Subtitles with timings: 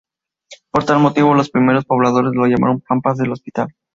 [0.71, 3.75] Por tal motivo los primeros pobladores lo llamaron "Pampas de Hospital".